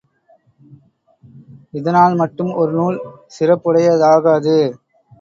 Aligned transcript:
இதனால் 1.73 2.15
மட்டும் 2.15 2.51
ஒரு 2.55 2.71
நூல் 2.71 2.99
சிறப்புடையதாகாது. 3.37 4.57